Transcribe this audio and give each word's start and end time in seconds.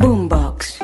Boombox. 0.00 0.83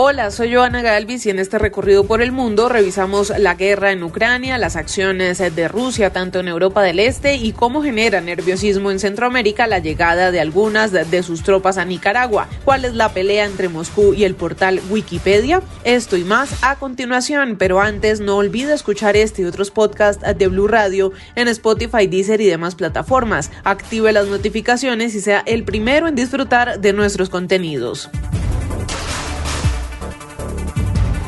Hola, 0.00 0.30
soy 0.30 0.54
Joana 0.54 0.80
Galvis 0.80 1.26
y 1.26 1.30
en 1.30 1.40
este 1.40 1.58
recorrido 1.58 2.04
por 2.04 2.22
el 2.22 2.30
mundo 2.30 2.68
revisamos 2.68 3.36
la 3.36 3.56
guerra 3.56 3.90
en 3.90 4.04
Ucrania, 4.04 4.56
las 4.56 4.76
acciones 4.76 5.38
de 5.38 5.66
Rusia 5.66 6.12
tanto 6.12 6.38
en 6.38 6.46
Europa 6.46 6.84
del 6.84 7.00
Este 7.00 7.34
y 7.34 7.50
cómo 7.50 7.82
genera 7.82 8.20
nerviosismo 8.20 8.92
en 8.92 9.00
Centroamérica 9.00 9.66
la 9.66 9.80
llegada 9.80 10.30
de 10.30 10.38
algunas 10.38 10.92
de 10.92 11.22
sus 11.24 11.42
tropas 11.42 11.78
a 11.78 11.84
Nicaragua. 11.84 12.46
¿Cuál 12.64 12.84
es 12.84 12.94
la 12.94 13.12
pelea 13.12 13.44
entre 13.44 13.68
Moscú 13.68 14.14
y 14.14 14.22
el 14.22 14.36
portal 14.36 14.80
Wikipedia? 14.88 15.62
Esto 15.82 16.16
y 16.16 16.22
más 16.22 16.62
a 16.62 16.76
continuación, 16.76 17.56
pero 17.58 17.80
antes 17.80 18.20
no 18.20 18.36
olvide 18.36 18.74
escuchar 18.74 19.16
este 19.16 19.42
y 19.42 19.46
otros 19.46 19.72
podcasts 19.72 20.24
de 20.38 20.46
Blue 20.46 20.68
Radio 20.68 21.10
en 21.34 21.48
Spotify, 21.48 22.06
Deezer 22.06 22.40
y 22.40 22.46
demás 22.46 22.76
plataformas. 22.76 23.50
Active 23.64 24.12
las 24.12 24.28
notificaciones 24.28 25.16
y 25.16 25.20
sea 25.20 25.42
el 25.44 25.64
primero 25.64 26.06
en 26.06 26.14
disfrutar 26.14 26.78
de 26.78 26.92
nuestros 26.92 27.30
contenidos. 27.30 28.08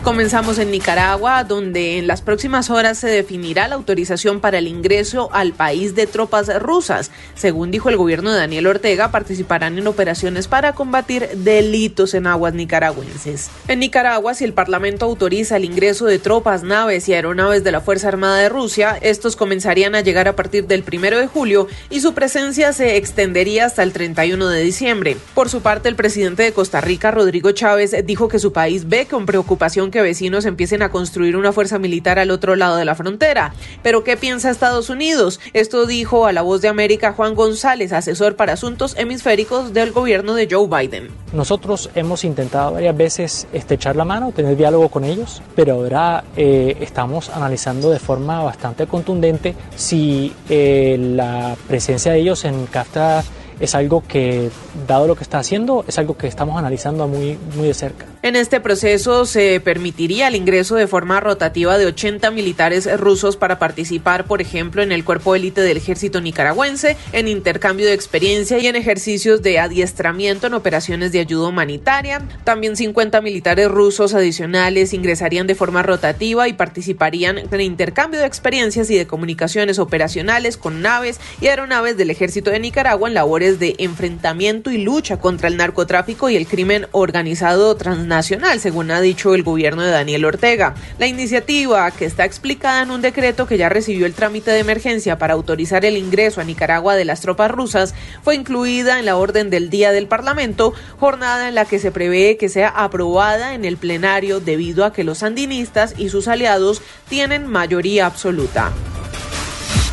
Comenzamos 0.03 0.59
en 0.59 0.71
Nicaragua, 0.71 1.45
donde 1.45 1.99
en 1.99 2.07
las 2.07 2.23
próximas 2.23 2.71
horas 2.71 2.97
se 2.97 3.07
definirá 3.07 3.69
la 3.69 3.75
autorización 3.75 4.41
para 4.41 4.57
el 4.57 4.67
ingreso 4.67 5.29
al 5.31 5.53
país 5.53 5.95
de 5.95 6.07
tropas 6.07 6.49
rusas. 6.63 7.11
Según 7.35 7.71
dijo 7.71 7.91
el 7.91 7.99
gobierno 7.99 8.33
de 8.33 8.39
Daniel 8.39 8.67
Ortega, 8.67 9.11
participarán 9.11 9.77
en 9.77 9.87
operaciones 9.87 10.49
para 10.49 10.73
combatir 10.73 11.29
delitos 11.35 12.15
en 12.15 12.27
aguas 12.27 12.55
nicaragüenses. 12.55 13.51
En 13.69 13.81
Nicaragua, 13.81 14.33
si 14.33 14.45
el 14.45 14.55
Parlamento 14.55 15.05
autoriza 15.05 15.59
el 15.59 15.67
ingreso 15.67 16.07
de 16.07 16.19
tropas, 16.19 16.63
naves 16.63 17.07
y 17.11 17.13
aeronaves 17.13 17.63
de 17.63 17.73
la 17.73 17.83
Fuerza 17.83 18.09
Armada 18.09 18.39
de 18.39 18.49
Rusia, 18.49 18.97
estos 19.03 19.37
comenzarían 19.37 19.95
a 19.95 20.01
llegar 20.01 20.29
a 20.29 20.35
partir 20.35 20.67
del 20.67 20.83
primero 20.83 21.19
de 21.19 21.27
julio 21.27 21.69
y 21.91 22.01
su 22.01 22.15
presencia 22.15 22.73
se 22.73 22.97
extendería 22.97 23.67
hasta 23.67 23.83
el 23.83 23.93
31 23.93 24.49
de 24.49 24.63
diciembre. 24.63 25.19
Por 25.35 25.51
su 25.51 25.61
parte, 25.61 25.91
el 25.91 25.95
presidente 25.95 26.43
de 26.43 26.53
Costa 26.55 26.81
Rica, 26.81 27.11
Rodrigo 27.11 27.53
Chávez, 27.53 27.95
dijo 28.07 28.29
que 28.29 28.39
su 28.39 28.55
país 28.55 28.89
ve 28.89 29.07
con 29.07 29.27
preocupación 29.27 29.90
que 29.91 30.03
vecinos 30.03 30.45
empiecen 30.45 30.83
a 30.83 30.91
construir 30.91 31.37
una 31.37 31.53
fuerza 31.53 31.79
militar 31.79 32.19
al 32.19 32.31
otro 32.31 32.57
lado 32.57 32.77
de 32.77 32.85
la 32.85 32.95
frontera. 32.95 33.55
Pero 33.83 34.05
¿qué 34.05 34.17
piensa 34.17 34.51
Estados 34.51 34.91
Unidos? 34.91 35.41
Esto 35.53 35.87
dijo 35.87 36.27
a 36.27 36.33
la 36.33 36.43
voz 36.43 36.63
de 36.63 36.69
América 36.69 37.13
Juan 37.13 37.35
González, 37.35 37.93
asesor 37.93 38.37
para 38.37 38.55
asuntos 38.55 38.97
hemisféricos 38.97 39.73
del 39.73 39.93
gobierno 39.93 40.35
de 40.35 40.49
Joe 40.51 40.67
Biden. 40.67 41.09
Nosotros 41.33 41.91
hemos 41.95 42.25
intentado 42.25 42.73
varias 42.73 42.97
veces 42.97 43.47
estrechar 43.53 43.97
la 43.97 44.05
mano, 44.05 44.33
tener 44.33 44.57
diálogo 44.57 44.89
con 44.89 45.05
ellos, 45.05 45.43
pero 45.55 45.75
ahora 45.75 46.25
eh, 46.37 46.77
estamos 46.81 47.31
analizando 47.31 47.91
de 47.91 47.99
forma 47.99 48.43
bastante 48.43 48.87
contundente 48.87 49.55
si 49.77 50.33
eh, 50.49 50.97
la 50.99 51.57
presencia 51.69 52.13
de 52.13 52.19
ellos 52.19 52.45
en 52.45 52.67
CAFTA 52.67 53.23
es 53.61 53.75
algo 53.75 54.03
que, 54.07 54.51
dado 54.87 55.07
lo 55.07 55.15
que 55.15 55.23
está 55.23 55.39
haciendo, 55.39 55.85
es 55.87 55.99
algo 55.99 56.17
que 56.17 56.27
estamos 56.27 56.59
analizando 56.59 57.07
muy, 57.07 57.39
muy 57.57 57.69
de 57.69 57.75
cerca. 57.75 58.07
En 58.23 58.37
este 58.37 58.61
proceso 58.61 59.27
se 59.27 59.61
permitiría 59.61 60.29
el 60.29 60.35
ingreso 60.35 60.75
de 60.75 60.87
forma 60.87 61.21
rotativa 61.21 61.79
de 61.79 61.87
80 61.87 62.31
militares 62.31 62.89
rusos 62.99 63.37
para 63.37 63.59
participar, 63.59 64.25
por 64.25 64.41
ejemplo, 64.41 64.83
en 64.83 64.93
el 64.93 65.05
cuerpo 65.05 65.35
élite 65.35 65.61
del 65.61 65.77
ejército 65.77 66.21
nicaragüense, 66.21 66.97
en 67.13 67.29
intercambio 67.29 67.87
de 67.87 67.95
experiencia 67.95 68.59
y 68.59 68.67
en 68.67 68.77
ejercicios 68.77 69.43
de 69.43 69.59
adiestramiento 69.59 70.47
en 70.47 70.55
operaciones 70.55 71.13
de 71.13 71.21
ayuda 71.21 71.49
humanitaria. 71.49 72.23
También 72.45 72.77
50 72.77 73.21
militares 73.21 73.69
rusos 73.69 74.15
adicionales 74.15 74.93
ingresarían 74.93 75.47
de 75.47 75.55
forma 75.55 75.83
rotativa 75.83 76.49
y 76.49 76.53
participarían 76.55 77.39
en 77.39 77.61
intercambio 77.61 78.21
de 78.21 78.27
experiencias 78.27 78.91
y 78.91 78.97
de 78.97 79.07
comunicaciones 79.07 79.79
operacionales 79.79 80.57
con 80.57 80.83
naves 80.83 81.21
y 81.41 81.49
aeronaves 81.49 81.97
del 81.97 82.11
ejército 82.11 82.51
de 82.51 82.61
Nicaragua 82.61 83.09
en 83.09 83.15
labores 83.15 83.50
de 83.59 83.75
enfrentamiento 83.79 84.71
y 84.71 84.79
lucha 84.79 85.19
contra 85.19 85.49
el 85.49 85.57
narcotráfico 85.57 86.31
y 86.31 86.37
el 86.37 86.47
crimen 86.47 86.87
organizado 86.93 87.75
transnacional, 87.77 88.61
según 88.61 88.91
ha 88.91 89.01
dicho 89.01 89.35
el 89.35 89.43
gobierno 89.43 89.83
de 89.83 89.91
Daniel 89.91 90.25
Ortega. 90.25 90.75
La 90.99 91.07
iniciativa, 91.07 91.91
que 91.91 92.05
está 92.05 92.25
explicada 92.25 92.83
en 92.83 92.91
un 92.91 93.03
decreto 93.03 93.47
que 93.47 93.59
ya 93.59 93.69
recibió 93.69 94.07
el 94.07 94.15
trámite 94.15 94.51
de 94.51 94.61
emergencia 94.61 95.19
para 95.19 95.35
autorizar 95.35 95.85
el 95.85 95.97
ingreso 95.97 96.41
a 96.41 96.45
Nicaragua 96.45 96.95
de 96.95 97.05
las 97.05 97.21
tropas 97.21 97.51
rusas, 97.51 97.95
fue 98.23 98.35
incluida 98.35 98.99
en 98.99 99.07
la 99.07 99.17
orden 99.17 99.51
del 99.51 99.71
día 99.71 99.93
del 99.93 100.07
Parlamento, 100.07 100.73
jornada 100.99 101.49
en 101.49 101.55
la 101.55 101.65
que 101.65 101.79
se 101.79 101.91
prevé 101.91 102.37
que 102.37 102.49
sea 102.49 102.69
aprobada 102.69 103.55
en 103.55 103.65
el 103.65 103.77
plenario 103.77 104.41
debido 104.41 104.85
a 104.85 104.93
que 104.93 105.05
los 105.05 105.19
sandinistas 105.19 105.95
y 105.97 106.09
sus 106.09 106.29
aliados 106.29 106.83
tienen 107.09 107.47
mayoría 107.47 108.07
absoluta. 108.07 108.73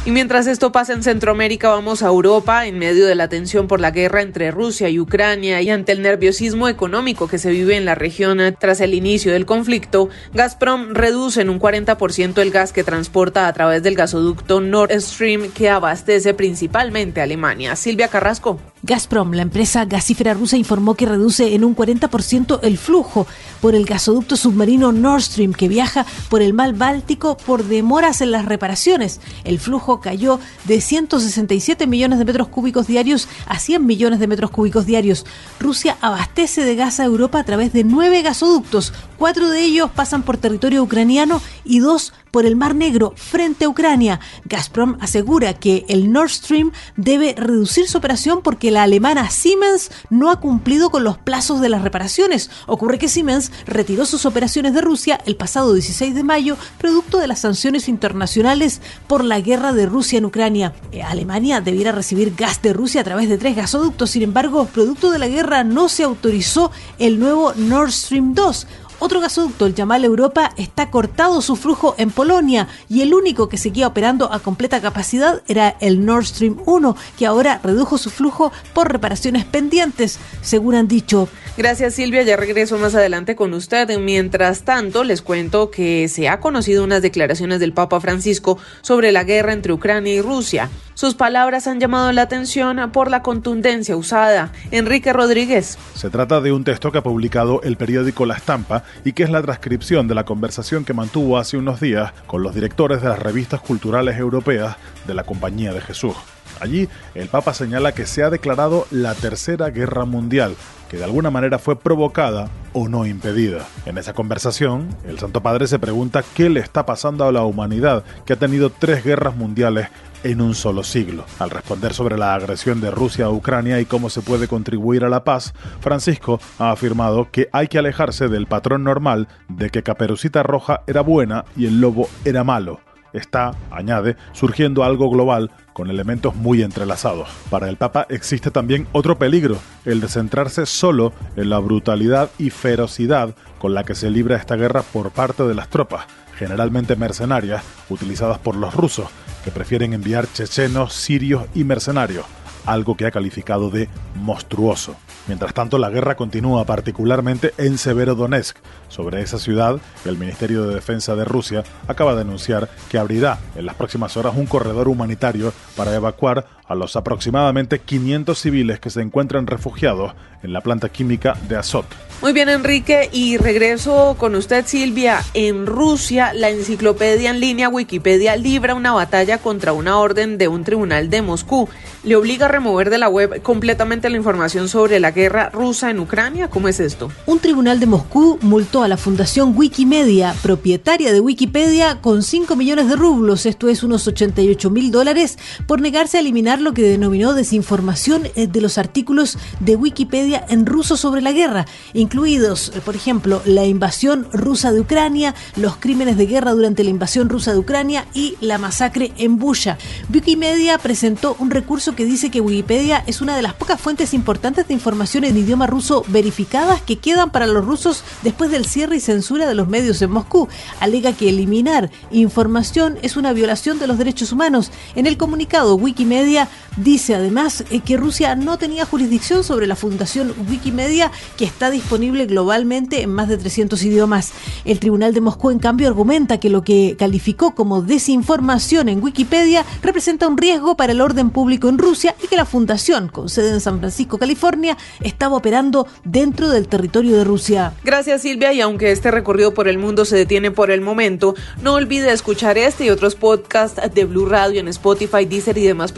Y 0.08 0.12
mientras 0.12 0.48
esto 0.48 0.72
pasa 0.72 0.94
en 0.94 1.04
Centroamérica, 1.04 1.68
vamos 1.68 2.02
a 2.02 2.08
Europa 2.08 2.66
en 2.66 2.80
medio 2.80 3.06
de 3.08 3.16
la 3.16 3.28
tensión 3.28 3.68
por 3.68 3.82
la 3.82 3.92
guerra 3.92 4.22
entre 4.22 4.52
Rusia 4.52 4.88
y 4.88 5.02
Ucrania 5.02 5.62
y 5.62 5.70
ante 5.70 5.92
el 5.92 6.02
nerviosismo 6.02 6.70
económico 6.70 7.28
que 7.28 7.38
se 7.38 7.52
vive 7.52 7.76
en 7.76 7.84
la 7.84 7.94
región 7.94 8.40
tras 8.58 8.80
el 8.80 8.94
inicio 8.94 9.34
del 9.34 9.46
conflicto, 9.46 10.08
Gazprom 10.34 10.94
reduce 10.94 11.42
en 11.42 11.50
un 11.50 11.60
40% 11.60 12.38
el 12.38 12.52
gas 12.52 12.72
que 12.72 12.86
transporta 12.86 13.50
a 13.50 13.52
través 13.52 13.84
del 13.84 13.96
gasoducto 13.96 14.62
Nord 14.62 14.94
Stream 15.02 15.52
que 15.52 15.70
abastece 15.70 16.34
principalmente 16.34 17.20
a 17.20 17.26
Alemania. 17.26 17.76
Silvia 17.76 18.08
Carrasco. 18.08 18.62
Gazprom, 18.84 19.34
la 19.34 19.42
empresa 19.42 19.84
gasífera 19.84 20.34
rusa, 20.34 20.56
informó 20.56 20.96
que 20.96 21.06
reduce 21.06 21.54
en 21.56 21.66
un 21.66 21.76
40% 21.76 22.60
el 22.62 22.78
flujo 22.78 23.28
por 23.60 23.76
el 23.76 23.86
gasoducto 23.86 24.38
submarino 24.38 24.94
Nord 24.94 25.24
Stream 25.24 25.52
que 25.52 25.68
viaja 25.68 26.06
por 26.30 26.42
el 26.42 26.54
mar 26.54 26.76
Báltico 26.76 27.36
por 27.36 27.66
demoras 27.66 28.22
en 28.22 28.32
las 28.32 28.46
reparaciones. 28.46 29.20
El 29.44 29.60
flujo 29.60 29.97
cayó 30.00 30.40
de 30.66 30.82
167 30.82 31.88
millones 31.88 32.20
de 32.20 32.26
metros 32.26 32.48
cúbicos 32.48 32.88
diarios 32.88 33.28
a 33.46 33.60
100 33.60 33.86
millones 33.86 34.20
de 34.20 34.28
metros 34.28 34.52
cúbicos 34.52 34.86
diarios. 34.86 35.26
Rusia 35.60 35.98
abastece 36.02 36.64
de 36.64 36.76
gas 36.76 37.00
a 37.00 37.06
Europa 37.06 37.40
a 37.40 37.44
través 37.44 37.74
de 37.74 37.84
nueve 37.84 38.22
gasoductos. 38.22 38.94
Cuatro 39.18 39.50
de 39.50 39.64
ellos 39.64 39.92
pasan 39.92 40.24
por 40.24 40.38
territorio 40.38 40.84
ucraniano 40.84 41.42
y 41.64 41.80
dos 41.80 42.14
por 42.38 42.46
el 42.46 42.56
Mar 42.56 42.76
Negro 42.76 43.14
frente 43.16 43.66
a 43.66 43.70
Ucrania. 43.70 44.20
Gazprom 44.46 44.96
asegura 45.00 45.56
que 45.56 45.86
el 45.90 46.12
Nord 46.12 46.30
Stream 46.30 46.72
debe 46.96 47.34
reducir 47.36 47.88
su 47.88 47.98
operación 47.98 48.42
porque 48.44 48.70
la 48.70 48.84
alemana 48.84 49.32
Siemens 49.32 49.90
no 50.12 50.30
ha 50.30 50.40
cumplido 50.40 50.92
con 50.92 51.04
los 51.04 51.18
plazos 51.18 51.62
de 51.62 51.70
las 51.70 51.82
reparaciones. 51.82 52.52
Ocurre 52.68 53.00
que 53.00 53.08
Siemens 53.08 53.52
retiró 53.66 54.06
sus 54.06 54.28
operaciones 54.28 54.76
de 54.76 54.82
Rusia 54.82 55.20
el 55.26 55.36
pasado 55.36 55.74
16 55.74 56.14
de 56.14 56.22
mayo, 56.22 56.58
producto 56.78 57.18
de 57.18 57.26
las 57.26 57.40
sanciones 57.40 57.90
internacionales 57.90 58.82
por 59.08 59.24
la 59.24 59.40
guerra 59.40 59.74
de 59.74 59.88
Rusia 59.88 60.20
en 60.20 60.26
Ucrania. 60.26 60.76
Eh, 60.92 61.02
Alemania 61.02 61.60
debiera 61.60 61.92
recibir 61.92 62.36
gas 62.36 62.62
de 62.62 62.72
Rusia 62.72 63.02
a 63.02 63.04
través 63.04 63.30
de 63.30 63.40
tres 63.40 63.56
gasoductos, 63.56 64.12
sin 64.12 64.22
embargo, 64.22 64.68
producto 64.68 65.10
de 65.10 65.18
la 65.18 65.28
guerra 65.28 65.64
no 65.64 65.90
se 65.90 66.04
autorizó 66.04 66.70
el 67.00 67.20
nuevo 67.20 67.56
Nord 67.56 67.92
Stream 67.92 68.36
2 68.36 68.68
otro 69.00 69.20
gasoducto, 69.20 69.66
el 69.66 69.76
Yamal 69.76 70.04
Europa, 70.04 70.52
está 70.58 70.90
cortado 70.90 71.42
su 71.42 71.56
flujo 71.56 71.96
en 71.98 72.10
Polonia 72.12 72.68
y 72.90 73.02
el 73.02 73.14
único 73.14 73.50
que 73.50 73.58
seguía 73.58 73.88
operando 73.88 74.34
a 74.34 74.40
completa 74.40 74.82
capacidad 74.82 75.42
era 75.48 75.76
el 75.80 76.06
Nord 76.06 76.26
Stream 76.26 76.58
1, 76.66 76.96
que 77.18 77.26
ahora 77.26 77.60
redujo 77.64 77.98
su 77.98 78.10
flujo 78.10 78.52
por 78.74 78.92
reparaciones 78.92 79.46
pendientes, 79.46 80.20
según 80.42 80.76
han 80.76 80.88
dicho. 80.88 81.30
Gracias 81.58 81.96
Silvia, 81.96 82.24
ya 82.24 82.38
regreso 82.38 82.78
más 82.78 82.96
adelante 82.96 83.36
con 83.36 83.54
usted. 83.54 83.98
Mientras 84.00 84.64
tanto, 84.64 85.04
les 85.04 85.22
cuento 85.22 85.72
que 85.72 86.08
se 86.08 86.30
ha 86.30 86.40
conocido 86.40 86.84
unas 86.84 87.02
declaraciones 87.02 87.60
del 87.60 87.74
Papa 87.74 88.00
Francisco 88.00 88.60
sobre 88.82 89.12
la 89.12 89.24
guerra 89.24 89.54
entre 89.54 89.74
Ucrania 89.74 90.14
y 90.14 90.22
Rusia. 90.22 90.70
Sus 90.94 91.14
palabras 91.14 91.68
han 91.68 91.80
llamado 91.80 92.12
la 92.12 92.24
atención 92.24 92.92
por 92.92 93.12
la 93.12 93.22
contundencia 93.22 93.96
usada. 93.96 94.52
Enrique 94.72 95.14
Rodríguez. 95.14 95.78
Se 95.94 96.10
trata 96.10 96.42
de 96.42 96.52
un 96.52 96.64
texto 96.64 96.92
que 96.92 96.98
ha 96.98 97.04
publicado 97.04 97.62
el 97.62 97.78
periódico 97.78 98.26
La 98.26 98.36
Estampa 98.36 98.84
y 99.04 99.14
que 99.14 99.24
es 99.24 99.30
la 99.30 99.42
transcripción 99.42 100.08
de 100.08 100.16
la 100.16 100.26
conversación 100.26 100.86
que 100.86 100.94
mantuvo 100.94 101.38
hace 101.38 101.58
unos 101.58 101.80
días 101.80 102.14
con 102.26 102.44
los 102.44 102.54
directores 102.54 103.02
de 103.02 103.10
las 103.10 103.20
revistas 103.20 103.62
culturales 103.62 104.18
europeas 104.18 104.78
de 105.06 105.14
la 105.14 105.24
Compañía 105.24 105.74
de 105.74 105.82
Jesús. 105.82 106.16
Allí, 106.60 106.90
el 107.14 107.28
Papa 107.28 107.54
señala 107.54 107.92
que 107.92 108.06
se 108.06 108.24
ha 108.24 108.30
declarado 108.30 108.88
la 108.90 109.14
Tercera 109.14 109.70
Guerra 109.70 110.06
Mundial, 110.06 110.56
que 110.90 110.98
de 110.98 111.04
alguna 111.04 111.30
manera 111.30 111.60
fue 111.60 111.78
provocada 111.78 112.50
o 112.74 112.88
no 112.88 113.06
impedida. 113.06 113.68
En 113.86 113.98
esa 113.98 114.14
conversación, 114.14 114.88
el 115.08 115.20
Santo 115.20 115.42
Padre 115.42 115.68
se 115.68 115.80
pregunta 115.80 116.24
qué 116.34 116.50
le 116.50 116.60
está 116.60 116.86
pasando 116.86 117.26
a 117.26 117.32
la 117.32 117.44
humanidad, 117.44 118.04
que 118.26 118.34
ha 118.34 118.38
tenido 118.38 118.70
tres 118.70 119.04
guerras 119.04 119.36
mundiales 119.36 119.90
en 120.24 120.42
un 120.42 120.56
solo 120.56 120.84
siglo. 120.84 121.26
Al 121.40 121.50
responder 121.50 121.94
sobre 121.94 122.18
la 122.18 122.34
agresión 122.34 122.82
de 122.82 122.92
Rusia 122.92 123.26
a 123.26 123.32
Ucrania 123.32 123.80
y 123.80 123.86
cómo 123.86 124.10
se 124.10 124.22
puede 124.22 124.48
contribuir 124.48 125.04
a 125.04 125.10
la 125.10 125.24
paz, 125.24 125.54
Francisco 125.80 126.40
ha 126.60 126.72
afirmado 126.72 127.30
que 127.32 127.50
hay 127.52 127.68
que 127.68 127.80
alejarse 127.80 128.28
del 128.28 128.48
patrón 128.48 128.84
normal 128.84 129.28
de 129.50 129.70
que 129.70 129.84
Caperucita 129.84 130.44
Roja 130.44 130.82
era 130.88 131.02
buena 131.02 131.46
y 131.56 131.66
el 131.66 131.82
lobo 131.82 132.10
era 132.26 132.44
malo 132.44 132.80
está, 133.14 133.52
añade, 133.72 134.16
surgiendo 134.34 134.84
algo 134.84 135.10
global 135.10 135.52
con 135.74 135.90
elementos 135.90 136.36
muy 136.36 136.62
entrelazados. 136.62 137.30
Para 137.50 137.70
el 137.70 137.78
Papa 137.78 138.06
existe 138.10 138.52
también 138.52 138.88
otro 138.92 139.18
peligro, 139.18 139.58
el 139.86 140.00
de 140.00 140.08
centrarse 140.08 140.66
solo 140.66 141.14
en 141.36 141.50
la 141.50 141.60
brutalidad 141.60 142.30
y 142.38 142.50
ferocidad 142.50 143.36
con 143.60 143.74
la 143.74 143.84
que 143.84 143.96
se 143.96 144.10
libra 144.10 144.38
esta 144.38 144.56
guerra 144.56 144.82
por 144.82 145.12
parte 145.12 145.44
de 145.44 145.56
las 145.56 145.70
tropas, 145.70 146.06
generalmente 146.38 146.96
mercenarias, 146.96 147.64
utilizadas 147.90 148.38
por 148.40 148.56
los 148.56 148.74
rusos, 148.74 149.08
que 149.48 149.52
prefieren 149.52 149.94
enviar 149.94 150.28
chechenos, 150.34 150.92
sirios 150.92 151.46
y 151.56 151.64
mercenarios, 151.64 152.26
algo 152.66 152.98
que 152.98 153.06
ha 153.06 153.12
calificado 153.12 153.70
de 153.70 153.88
monstruoso. 154.16 154.98
Mientras 155.26 155.54
tanto, 155.54 155.78
la 155.78 155.90
guerra 155.90 156.18
continúa 156.18 156.66
particularmente 156.66 157.54
en 157.58 157.78
Severodonetsk. 157.78 158.58
Sobre 158.90 159.22
esa 159.22 159.40
ciudad, 159.40 159.80
el 160.04 160.18
Ministerio 160.18 160.66
de 160.66 160.76
Defensa 160.76 161.16
de 161.16 161.24
Rusia 161.24 161.64
acaba 161.88 162.14
de 162.14 162.22
anunciar 162.22 162.68
que 162.90 162.98
abrirá 162.98 163.40
en 163.56 163.66
las 163.66 163.76
próximas 163.76 164.18
horas 164.18 164.36
un 164.36 164.48
corredor 164.48 164.90
humanitario 164.90 165.54
para 165.78 165.96
evacuar 165.96 166.46
a 166.68 166.76
los 166.76 166.96
aproximadamente 166.96 167.80
500 167.80 168.38
civiles 168.38 168.80
que 168.80 168.90
se 168.90 169.02
encuentran 169.02 169.48
refugiados 169.48 170.14
en 170.44 170.54
la 170.54 170.62
planta 170.62 170.90
química 170.90 171.38
de 171.48 171.56
Azot. 171.56 171.86
Muy 172.22 172.34
bien, 172.34 172.50
Enrique, 172.50 173.10
y 173.14 173.38
regreso 173.38 174.16
con 174.18 174.34
usted, 174.34 174.66
Silvia. 174.66 175.24
En 175.36 175.68
Rusia, 175.68 176.34
la 176.34 176.50
enciclopedia 176.50 177.30
en 177.30 177.40
línea 177.40 177.70
Wikipedia 177.70 178.36
libra 178.36 178.74
una 178.74 178.92
batalla 178.92 179.38
contra 179.38 179.72
una 179.72 180.00
orden 180.00 180.40
de 180.40 180.48
un 180.48 180.64
tribunal 180.64 181.12
de 181.12 181.22
Moscú. 181.22 181.70
Le 182.04 182.16
obliga 182.16 182.48
a 182.48 182.50
remover 182.50 182.90
de 182.90 182.98
la 182.98 183.08
web 183.08 183.44
completamente 183.44 184.10
la 184.10 184.18
información 184.18 184.68
sobre 184.68 185.00
la 185.00 185.12
guerra 185.12 185.50
rusa 185.50 185.92
en 185.92 186.00
Ucrania. 186.00 186.50
¿Cómo 186.50 186.68
es 186.68 186.80
esto? 186.80 187.12
Un 187.28 187.38
tribunal 187.38 187.80
de 187.80 187.86
Moscú 187.86 188.40
multó 188.42 188.82
a 188.82 188.88
la 188.88 188.98
fundación 188.98 189.54
Wikimedia, 189.56 190.34
propietaria 190.42 191.14
de 191.14 191.20
Wikipedia, 191.20 192.02
con 192.02 192.24
5 192.24 192.56
millones 192.56 192.90
de 192.90 192.96
rublos, 192.96 193.46
esto 193.46 193.70
es 193.70 193.84
unos 193.84 194.08
88 194.08 194.72
mil 194.72 194.90
dólares, 194.90 195.38
por 195.68 195.82
negarse 195.82 196.18
a 196.18 196.22
eliminar 196.22 196.57
lo 196.62 196.74
que 196.74 196.84
denominó 196.84 197.34
desinformación 197.34 198.28
eh, 198.36 198.48
de 198.48 198.62
los 198.62 198.78
artículos 198.78 199.38
de 199.60 199.76
Wikipedia 199.76 200.46
en 200.50 200.66
ruso 200.66 200.98
sobre 200.98 201.22
la 201.22 201.32
guerra, 201.32 201.66
incluidos, 201.94 202.72
eh, 202.76 202.82
por 202.82 202.96
ejemplo, 202.96 203.42
la 203.46 203.66
invasión 203.66 204.28
rusa 204.32 204.72
de 204.72 204.82
Ucrania, 204.82 205.36
los 205.56 205.78
crímenes 205.78 206.18
de 206.18 206.26
guerra 206.26 206.54
durante 206.54 206.84
la 206.84 206.90
invasión 206.90 207.30
rusa 207.30 207.54
de 207.54 207.60
Ucrania 207.60 208.06
y 208.14 208.36
la 208.42 208.58
masacre 208.58 209.12
en 209.18 209.38
Bucha. 209.38 209.78
Wikimedia 210.14 210.78
presentó 210.78 211.36
un 211.40 211.52
recurso 211.52 211.96
que 211.96 212.06
dice 212.06 212.30
que 212.32 212.42
Wikipedia 212.42 213.04
es 213.08 213.22
una 213.22 213.36
de 213.36 213.42
las 213.42 213.54
pocas 213.54 213.80
fuentes 213.80 214.14
importantes 214.14 214.68
de 214.68 214.74
información 214.74 215.24
en 215.24 215.38
idioma 215.38 215.68
ruso 215.68 216.04
verificadas 216.08 216.82
que 216.82 216.98
quedan 216.98 217.32
para 217.32 217.48
los 217.48 217.66
rusos 217.66 218.04
después 218.24 218.52
del 218.52 218.66
cierre 218.66 218.98
y 218.98 219.00
censura 219.00 219.48
de 219.48 219.56
los 219.56 219.68
medios 219.68 220.02
en 220.02 220.12
Moscú. 220.12 220.48
Alega 220.80 221.14
que 221.14 221.30
eliminar 221.30 221.90
información 222.12 222.98
es 223.02 223.18
una 223.18 223.34
violación 223.34 223.80
de 223.80 223.88
los 223.88 223.98
derechos 223.98 224.32
humanos. 224.32 224.72
En 224.96 225.06
el 225.06 225.18
comunicado, 225.18 225.76
Wikimedia 225.76 226.47
dice 226.76 227.16
además 227.16 227.64
eh, 227.70 227.82
que 227.82 227.98
Rusia 227.98 228.36
no 228.36 228.58
tenía 228.58 228.86
jurisdicción 228.86 229.44
sobre 229.44 229.68
la 229.68 229.76
fundación 229.76 230.34
Wikimedia 230.50 231.12
que 231.38 231.46
está 231.46 231.70
disponible 231.70 232.26
globalmente 232.26 233.02
en 233.02 233.12
más 233.12 233.30
de 233.30 233.38
300 233.38 233.82
idiomas. 233.84 234.32
El 234.66 234.80
Tribunal 234.80 235.14
de 235.14 235.22
Moscú, 235.22 235.52
en 235.52 235.60
cambio, 235.60 235.88
argumenta 235.88 236.40
que 236.40 236.50
lo 236.50 236.64
que 236.64 236.96
calificó 236.98 237.56
como 237.56 237.82
desinformación 237.82 238.90
en 238.90 239.04
Wikipedia 239.04 239.66
representa 239.82 240.28
un 240.28 240.38
riesgo 240.38 240.76
para 240.76 240.92
el 240.92 241.02
orden 241.02 241.30
público 241.30 241.70
en 241.70 241.78
Rusia 241.78 242.16
y 242.24 242.28
que 242.28 242.36
la 242.36 242.46
fundación, 242.46 243.10
con 243.10 243.30
sede 243.30 243.52
en 243.52 243.62
San 243.62 243.80
Francisco, 243.80 244.18
California, 244.18 244.78
estaba 245.02 245.36
operando 245.36 245.88
dentro 246.04 246.50
del 246.50 246.68
territorio 246.68 247.18
de 247.18 247.24
Rusia. 247.24 247.74
Gracias 247.84 248.22
Silvia 248.22 248.54
y 248.54 248.62
aunque 248.62 248.92
este 248.92 249.12
recorrido 249.12 249.54
por 249.54 249.68
el 249.68 249.78
mundo 249.78 250.06
se 250.06 250.16
detiene 250.16 250.52
por 250.52 250.72
el 250.72 250.82
momento, 250.82 251.36
no 251.62 251.74
olvide 251.74 252.12
escuchar 252.12 252.58
este 252.58 252.86
y 252.86 252.90
otros 252.90 253.16
podcasts 253.16 253.82
de 253.94 254.06
Blue 254.06 254.26
Radio 254.26 254.60
en 254.60 254.68
Spotify, 254.68 255.26
Deezer 255.26 255.58
y 255.58 255.66
demás 255.66 255.92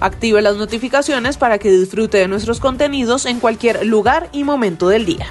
Active 0.00 0.42
las 0.42 0.56
notificaciones 0.56 1.36
para 1.36 1.58
que 1.58 1.70
disfrute 1.70 2.18
de 2.18 2.28
nuestros 2.28 2.60
contenidos 2.60 3.26
en 3.26 3.40
cualquier 3.40 3.86
lugar 3.86 4.28
y 4.32 4.44
momento 4.44 4.88
del 4.88 5.06
día. 5.06 5.26